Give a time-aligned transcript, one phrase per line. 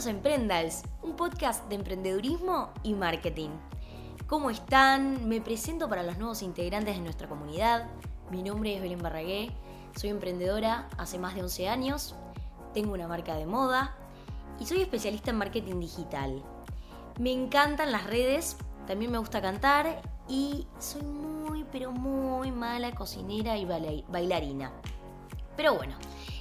[0.00, 3.50] Bienvenidos Emprendals, un podcast de emprendedurismo y marketing.
[4.26, 5.28] ¿Cómo están?
[5.28, 7.86] Me presento para los nuevos integrantes de nuestra comunidad.
[8.30, 9.50] Mi nombre es Belén Barragué,
[9.94, 12.14] soy emprendedora hace más de 11 años,
[12.72, 13.94] tengo una marca de moda
[14.58, 16.42] y soy especialista en marketing digital.
[17.18, 23.58] Me encantan las redes, también me gusta cantar y soy muy pero muy mala cocinera
[23.58, 24.72] y bailarina.
[25.58, 25.94] Pero bueno,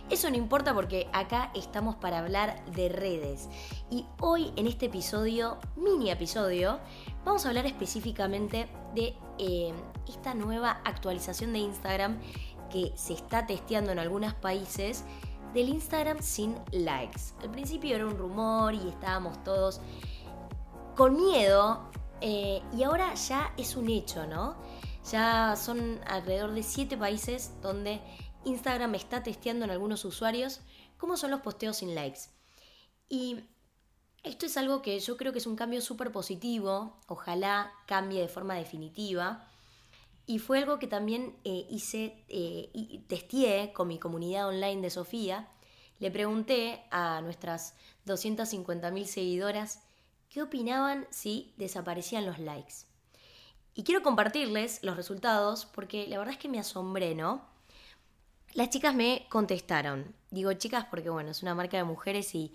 [0.09, 3.47] eso no importa porque acá estamos para hablar de redes.
[3.89, 6.79] Y hoy en este episodio, mini episodio,
[7.25, 9.73] vamos a hablar específicamente de eh,
[10.07, 12.19] esta nueva actualización de Instagram
[12.71, 15.03] que se está testeando en algunos países
[15.53, 17.33] del Instagram sin likes.
[17.41, 19.81] Al principio era un rumor y estábamos todos
[20.95, 21.89] con miedo
[22.21, 24.55] eh, y ahora ya es un hecho, ¿no?
[25.11, 28.01] Ya son alrededor de 7 países donde
[28.45, 30.61] Instagram está testeando en algunos usuarios
[30.97, 32.21] cómo son los posteos sin likes.
[33.07, 33.39] Y
[34.23, 38.27] esto es algo que yo creo que es un cambio súper positivo, ojalá cambie de
[38.27, 39.47] forma definitiva.
[40.25, 44.89] Y fue algo que también eh, hice eh, y testé con mi comunidad online de
[44.89, 45.49] Sofía.
[45.99, 47.73] Le pregunté a nuestras
[48.05, 49.81] 250.000 seguidoras
[50.29, 52.85] qué opinaban si desaparecían los likes.
[53.73, 57.47] Y quiero compartirles los resultados porque la verdad es que me asombré, ¿no?
[58.53, 60.15] Las chicas me contestaron.
[60.31, 62.53] Digo chicas porque, bueno, es una marca de mujeres y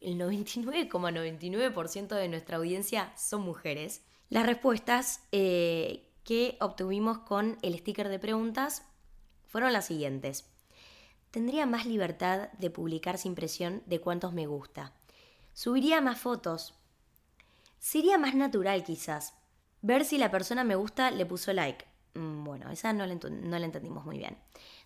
[0.00, 4.02] el 99,99% de nuestra audiencia son mujeres.
[4.28, 8.84] Las respuestas eh, que obtuvimos con el sticker de preguntas
[9.46, 10.46] fueron las siguientes.
[11.30, 14.92] Tendría más libertad de publicar sin presión de cuántos me gusta.
[15.54, 16.74] Subiría más fotos.
[17.78, 19.34] Sería más natural quizás.
[19.80, 21.84] Ver si la persona me gusta le puso like.
[22.14, 24.36] Mm, bueno, esa no la, entendimos muy bien.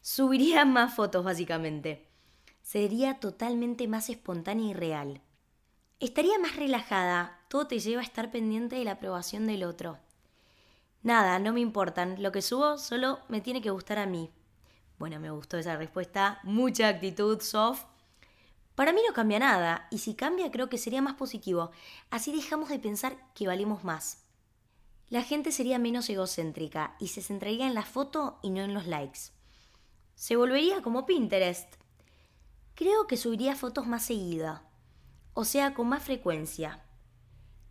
[0.00, 2.08] Subiría más fotos, básicamente.
[2.62, 5.20] Sería totalmente más espontánea y real.
[6.00, 7.40] Estaría más relajada.
[7.48, 9.98] Todo te lleva a estar pendiente de la aprobación del otro.
[11.02, 12.22] Nada, no me importan.
[12.22, 14.30] Lo que subo solo me tiene que gustar a mí.
[14.98, 16.40] Bueno, me gustó esa respuesta.
[16.42, 17.84] Mucha actitud, soft.
[18.74, 21.70] Para mí no cambia nada, y si cambia creo que sería más positivo.
[22.10, 24.25] Así dejamos de pensar que valemos más.
[25.08, 28.86] La gente sería menos egocéntrica y se centraría en la foto y no en los
[28.86, 29.30] likes.
[30.16, 31.74] Se volvería como Pinterest.
[32.74, 34.68] Creo que subiría fotos más seguida,
[35.34, 36.82] o sea, con más frecuencia.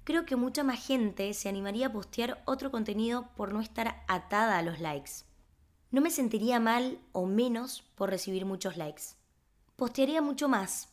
[0.06, 4.58] Creo que mucha más gente se animaría a postear otro contenido por no estar atada
[4.58, 5.26] a los likes.
[5.92, 9.16] No me sentiría mal o menos por recibir muchos likes.
[9.76, 10.90] Postearía mucho más.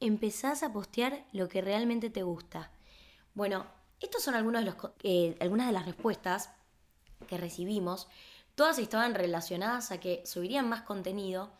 [0.00, 2.72] Empezás a postear lo que realmente te gusta.
[3.34, 3.66] Bueno,
[4.00, 6.50] estas son algunos de eh, algunas de las respuestas
[7.28, 8.08] que recibimos
[8.56, 11.50] todas estaban relacionadas a que subirían más contenido.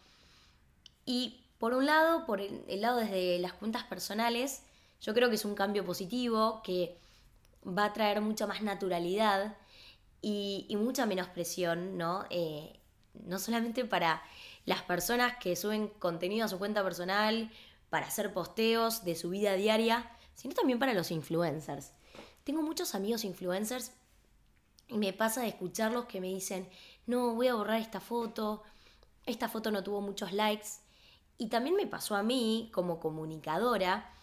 [1.05, 4.63] Y por un lado, por el, lado desde las cuentas personales,
[5.01, 6.99] yo creo que es un cambio positivo que
[7.67, 9.57] va a traer mucha más naturalidad
[10.23, 12.25] y, mucha menos presión, ¿no?
[12.31, 12.81] Eh,
[13.13, 14.23] no solamente para
[14.65, 17.53] las personas que suben contenido a su cuenta personal,
[17.91, 21.93] para hacer posteos de su vida diaria, sino también para los influencers.
[22.47, 23.91] Tengo muchos amigos influencers
[24.87, 26.69] y me pasa de escucharlos que me dicen,
[27.05, 28.63] no, voy a borrar esta foto,
[29.25, 30.69] esta foto no tuvo muchos likes.
[31.39, 34.15] Y también me pasó a mí, como comunicadora,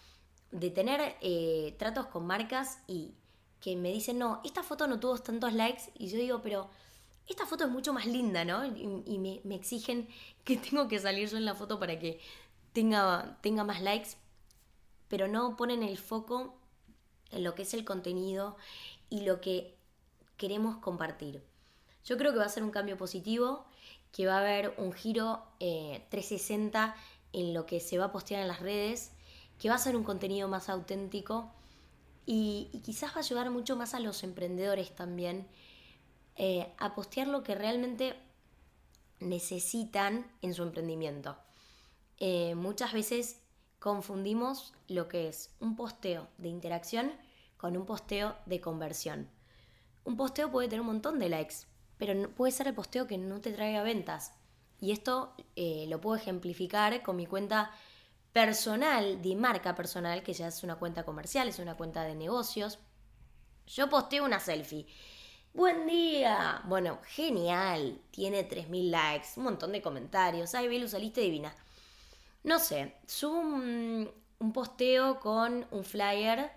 [0.50, 3.12] de tener eh, tratos con marcas y
[3.60, 5.92] que me dicen, no, esta foto no tuvo tantos likes.
[5.92, 6.70] Y yo digo, pero
[7.28, 8.64] esta foto es mucho más linda, ¿no?
[8.64, 10.08] Y, me, me, exigen
[10.44, 12.20] que tengo que salir yo en la foto para que
[12.72, 14.12] tenga, tenga más likes.
[15.08, 16.63] Pero no ponen el foco
[17.34, 18.56] en lo que es el contenido
[19.10, 19.76] y lo que
[20.36, 21.42] queremos compartir.
[22.04, 23.64] Yo creo que va a ser un cambio positivo,
[24.12, 26.94] que va a haber un giro 360
[27.32, 29.10] eh, en lo que se va a postear en las redes,
[29.58, 31.50] que va a ser un contenido más auténtico
[32.26, 35.46] y, quizás va a ayudar mucho más a los emprendedores también
[36.36, 38.14] eh, a postear lo que realmente
[39.20, 41.36] necesitan en su emprendimiento.
[42.18, 43.40] Eh, muchas veces
[43.78, 47.12] confundimos lo que es un posteo de interacción
[47.64, 49.30] con un posteo de conversión
[50.04, 51.66] un posteo puede tener un montón de likes,
[51.96, 54.32] pero puede ser el posteo que no te traiga ventas.
[54.80, 57.70] Y esto eh, lo puedo ejemplificar con mi cuenta
[58.32, 62.78] personal, de marca personal, que ya es una cuenta comercial, es una cuenta de negocios.
[63.66, 64.86] Yo posteo una selfie.
[65.54, 66.60] Buen día.
[66.66, 68.02] Bueno, genial.
[68.10, 70.54] Tiene 3.000 likes, un montón de comentarios.
[70.54, 71.54] Ay, Belu, saliste divina.
[72.42, 74.10] No sé, subo un,
[74.52, 76.50] posteo con un flyer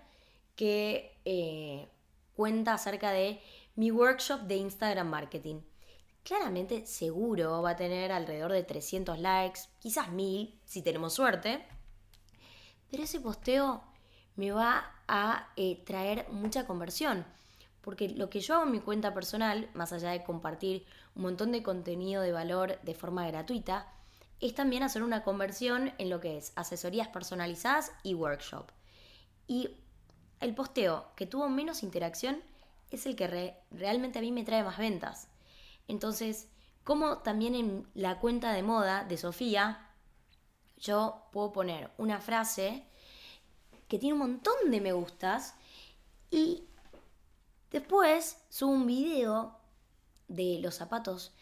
[0.58, 1.88] que eh,
[2.34, 3.40] cuenta acerca de
[3.76, 5.60] mi workshop de Instagram Marketing.
[6.24, 11.64] Claramente seguro va a tener alrededor de 300 likes, quizás 1000 si tenemos suerte.
[12.90, 13.84] Pero ese posteo
[14.34, 17.24] me va a eh, traer mucha conversión.
[17.80, 20.84] Porque lo que yo hago en mi cuenta personal, más allá de compartir
[21.14, 23.86] un montón de contenido de valor de forma gratuita,
[24.40, 28.72] es también hacer una conversión en lo que es asesorías personalizadas y workshop.
[29.46, 29.70] Y
[30.40, 32.42] el posteo que tuvo menos interacción
[32.90, 35.28] es el que realmente a mí me trae más ventas.
[35.88, 36.48] Entonces,
[36.84, 39.90] como también en la cuenta de moda de Sofía,
[40.78, 42.84] yo puedo poner una frase
[43.88, 45.54] que tiene un montón de me gustas
[46.30, 46.64] y
[47.70, 49.58] después subo un video
[50.28, 51.32] de los zapatos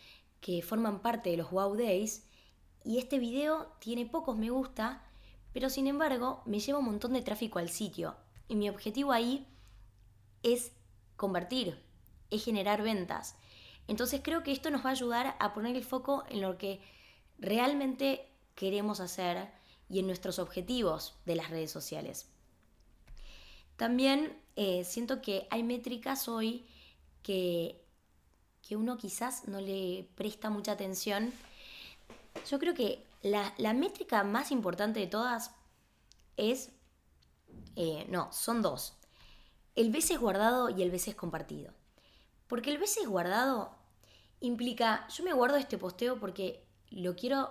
[0.41, 2.25] que forman parte de los Wow Days
[2.85, 5.05] y este video tiene pocos me gusta,
[5.53, 8.17] pero sin embargo me lleva un montón de tráfico al sitio
[8.49, 9.47] y mi objetivo ahí
[10.43, 10.73] es
[11.17, 11.83] convertir,
[12.31, 13.37] es generar ventas.
[13.89, 16.81] Entonces creo que esto nos va a ayudar a poner el foco en lo que
[17.39, 19.49] realmente queremos hacer
[19.89, 22.29] y en nuestros objetivos de las redes sociales.
[23.77, 26.67] También eh, siento que hay métricas hoy
[27.23, 27.81] que,
[28.67, 31.33] que uno quizás no le presta mucha atención
[32.49, 35.53] yo creo que la, métrica más importante de todas
[36.37, 36.71] es,
[37.77, 38.95] eh, no, son dos.
[39.75, 41.73] El veces guardado y el veces compartido.
[42.49, 43.75] Porque el veces guardado
[44.41, 47.51] implica, yo me guardo este posteo porque lo quiero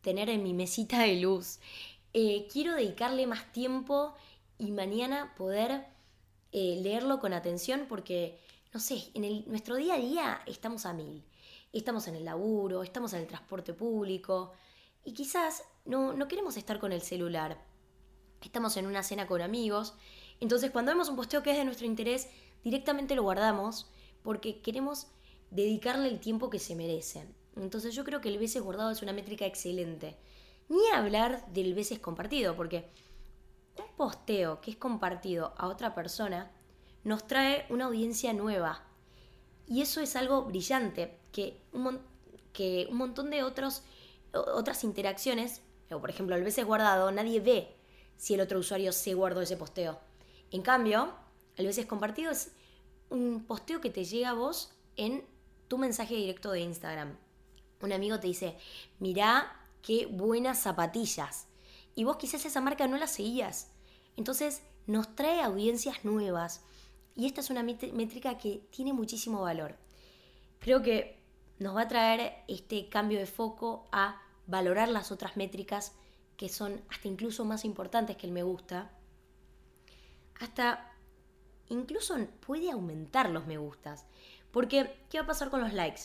[0.00, 1.58] tener en mi mesita de luz.
[2.14, 4.14] Eh, quiero dedicarle más tiempo
[4.58, 5.86] y mañana poder
[6.52, 8.38] eh, leerlo con atención porque,
[8.72, 11.24] no sé, en nuestro día a día estamos a mil
[11.72, 14.52] estamos en el laburo, estamos en el transporte público
[15.04, 17.58] y quizás no, no queremos estar con el celular.
[18.42, 19.94] Estamos en una cena con amigos,
[20.40, 22.28] entonces cuando vemos un posteo que es de nuestro interés,
[22.64, 23.88] directamente lo guardamos
[24.22, 25.06] porque queremos
[25.50, 27.26] dedicarle el tiempo que se merece.
[27.56, 30.16] Entonces yo creo que el veces guardado es una métrica excelente.
[30.68, 32.88] Ni hablar del veces compartido, porque
[33.78, 36.50] un posteo que es compartido a otra persona
[37.04, 38.82] nos trae una audiencia nueva.
[39.66, 42.00] Y eso es algo brillante, que un,
[42.52, 43.82] que un montón de otros,
[44.32, 47.76] otras interacciones, o por ejemplo el veces guardado, nadie ve
[48.22, 49.98] si el otro usuario se guardó ese posteo.
[50.52, 51.12] En cambio,
[51.56, 52.52] el veces compartido es
[53.10, 55.24] un posteo que te llega a vos en
[55.66, 57.16] tu mensaje directo de Instagram.
[57.80, 58.56] Un amigo te dice,
[59.00, 61.48] mirá qué buenas zapatillas.
[61.96, 63.72] Y vos quizás esa marca no la seguías.
[64.16, 66.62] Entonces nos trae audiencias nuevas.
[67.16, 69.74] Y esta es una métrica que tiene muchísimo valor.
[70.60, 71.20] Creo que
[71.58, 75.94] nos va a traer este cambio de foco a valorar las otras métricas
[76.42, 78.90] que son hasta incluso más importantes que el me gusta.
[80.40, 80.92] Hasta
[81.68, 84.06] incluso puede aumentar los me gustas.
[84.50, 86.00] Porque, ¿qué va a pasar con los likes?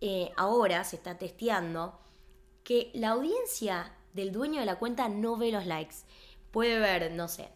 [0.00, 2.00] Eh, ahora se está testeando
[2.64, 5.96] que la audiencia del dueño de la cuenta no ve los likes.
[6.50, 7.50] Puede ver, no sé,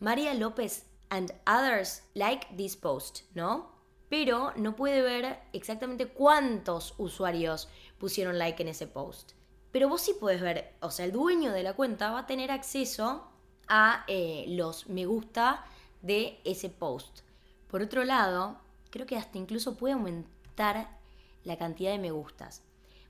[0.00, 3.72] María López and others like this post, ¿no?
[4.08, 7.68] pero no puede ver exactamente cuántos usuarios
[7.98, 9.32] pusieron like en ese post.
[9.74, 12.52] Pero vos sí puedes ver, o sea, el dueño de la cuenta va a tener
[12.52, 13.26] acceso
[13.66, 15.64] a eh, los me gusta
[16.00, 17.22] de ese post.
[17.66, 18.56] Por otro lado,
[18.90, 20.96] creo que hasta incluso puede aumentar
[21.42, 22.62] la cantidad de me gustas.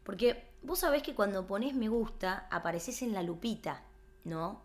[0.05, 3.83] Porque vos sabés que cuando pones me gusta apareces en la lupita,
[4.25, 4.63] ¿no?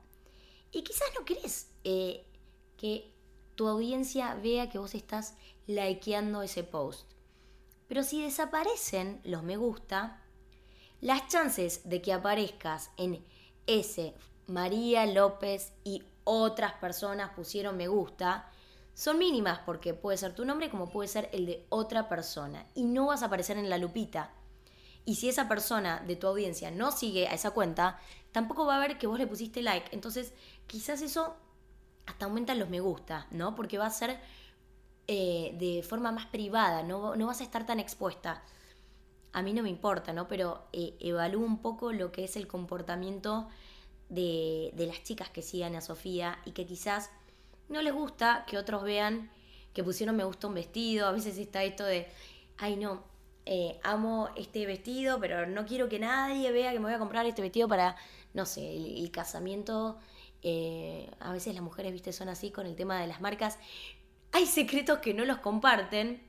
[0.71, 2.25] Y quizás no querés eh,
[2.77, 3.11] que
[3.55, 5.35] tu audiencia vea que vos estás
[5.67, 7.11] likeando ese post.
[7.89, 10.18] Pero si desaparecen los me gusta,
[11.01, 13.23] las chances de que aparezcas en
[13.67, 14.13] ese
[14.47, 18.49] María López y otras personas pusieron me gusta
[18.93, 22.83] son mínimas porque puede ser tu nombre como puede ser el de otra persona y
[22.83, 24.33] no vas a aparecer en la lupita.
[25.05, 27.97] Y si esa persona de tu audiencia no sigue a esa cuenta,
[28.33, 29.87] tampoco va a ver que vos le pusiste like.
[29.95, 30.33] Entonces,
[30.67, 31.35] quizás eso
[32.05, 33.55] hasta aumenta los me gusta, ¿no?
[33.55, 34.19] Porque va a ser
[35.07, 38.43] eh, de forma más privada, no, no, vas a estar tan expuesta.
[39.31, 40.27] A mí no me importa, ¿no?
[40.27, 43.47] Pero eh, evalúo un poco lo que es el comportamiento
[44.09, 47.11] de, de las chicas que sigan a Sofía y que quizás
[47.67, 49.29] no les gusta que otros vean
[49.73, 51.07] que pusieron me gusta un vestido.
[51.07, 52.07] A veces está esto de,
[52.57, 53.03] ay no,
[53.45, 57.25] eh, amo este vestido, pero no quiero que nadie vea que me voy a comprar
[57.25, 57.95] este vestido para,
[58.33, 59.99] no sé, el, casamiento.
[61.19, 63.59] a veces las mujeres, viste, son así con el tema de las marcas
[64.31, 66.21] hay secretos que no los comparten.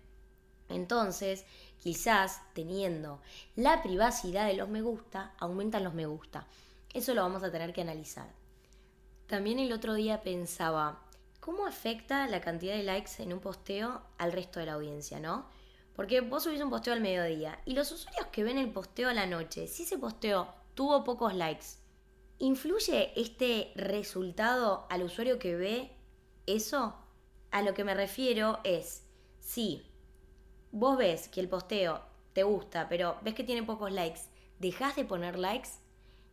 [0.68, 1.44] Entonces,
[1.80, 3.20] quizás teniendo
[3.56, 6.46] la privacidad de los me gusta, aumentan los me gusta.
[6.92, 8.28] Eso lo vamos a tener que analizar.
[9.26, 11.02] También el otro día pensaba,
[11.40, 15.46] ¿cómo afecta la cantidad de likes en un posteo al resto de la audiencia, no?
[15.94, 19.14] Porque vos subís un posteo al mediodía y los usuarios que ven el posteo a
[19.14, 21.66] la noche, si ese posteo tuvo pocos likes,
[22.38, 25.92] ¿influye este resultado al usuario que ve
[26.46, 26.94] eso?
[27.50, 29.04] A lo que me refiero es,
[29.40, 29.89] si
[30.72, 34.20] vos ves que el posteo te gusta, pero ves que tiene pocos likes,
[34.58, 35.70] ¿dejas de poner likes?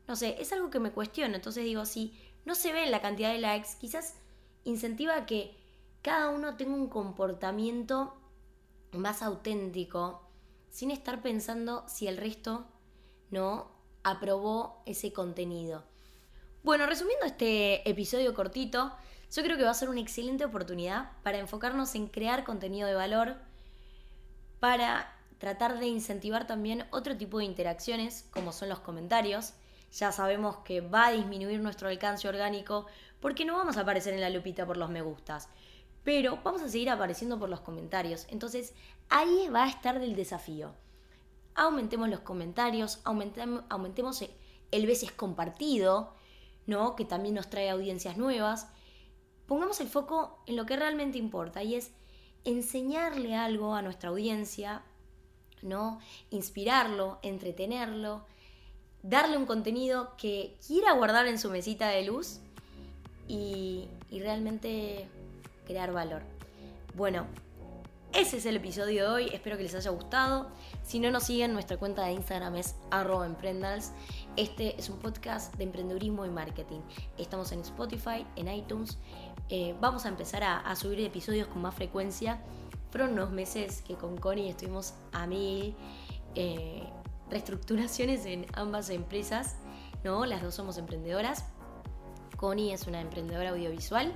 [0.07, 1.35] No sé, es algo que me cuestiono.
[1.35, 4.15] Entonces digo, si no se ve la cantidad de likes, quizás
[4.63, 5.55] incentiva que
[6.01, 8.13] cada uno tenga un comportamiento
[8.91, 10.21] más auténtico,
[10.69, 12.67] sin estar pensando si el resto
[13.29, 13.71] no
[14.03, 15.83] aprobó ese contenido.
[16.63, 18.93] Bueno, resumiendo este episodio cortito,
[19.31, 22.93] yo creo que va a ser una excelente oportunidad para enfocarnos en crear contenido de
[22.93, 23.35] valor,
[24.59, 29.53] para tratar de incentivar también otro tipo de interacciones, como son los comentarios.
[29.91, 32.87] Ya sabemos que va a disminuir nuestro alcance orgánico
[33.19, 35.49] porque no vamos a aparecer en la lupita por los me gustas,
[36.03, 38.25] pero vamos a seguir apareciendo por los comentarios.
[38.29, 38.73] Entonces
[39.09, 40.73] ahí va a estar del desafío.
[41.55, 44.23] Aumentemos los comentarios, aumentemos, aumentemos
[44.71, 46.13] el veces compartido,
[46.65, 46.95] ¿no?
[46.95, 48.67] que también nos trae audiencias nuevas.
[49.47, 51.91] Pongamos el foco en lo que realmente importa y es
[52.47, 54.81] enseñarle algo a nuestra audiencia,
[55.61, 55.99] ¿no?
[56.29, 58.25] Inspirarlo, entretenerlo,
[59.03, 62.39] darle un contenido que quiera guardar en su mesita de luz
[63.27, 65.07] y, y realmente
[65.65, 66.21] crear valor.
[66.95, 67.27] Bueno,
[68.13, 70.49] ese es el episodio de hoy, espero que les haya gustado.
[70.83, 73.91] Si no nos siguen, nuestra cuenta de Instagram es arroba emprendals.
[74.37, 76.81] Este es un podcast de emprendedurismo y marketing.
[77.17, 78.99] Estamos en Spotify, en iTunes.
[79.49, 82.39] Eh, vamos a empezar a, subir episodios con más frecuencia.
[82.91, 85.75] Fueron unos meses que con Connie estuvimos a mí
[86.35, 86.83] eh,
[87.31, 89.55] reestructuraciones en ambas empresas.
[90.03, 90.23] ¿no?
[90.27, 91.43] Las dos somos emprendedoras.
[92.35, 94.13] Connie es una emprendedora audiovisual.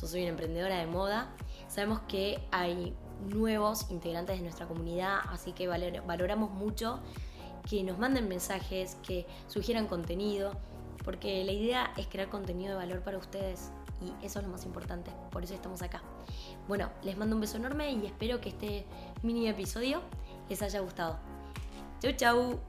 [0.00, 1.36] Yo soy una emprendedora de moda.
[1.68, 2.94] Sabemos que hay
[3.28, 7.02] nuevos integrantes de nuestra comunidad, así que valoramos mucho
[7.68, 10.52] que nos manden mensajes, que sugieran contenido,
[11.04, 14.64] porque la idea es crear contenido de valor para ustedes y eso es lo más
[14.64, 16.02] importante, por eso estamos acá.
[16.68, 18.86] Bueno, les mando un beso enorme y espero que este
[19.22, 20.00] mini episodio
[20.48, 21.18] les haya gustado.
[22.00, 22.60] Chau, chau.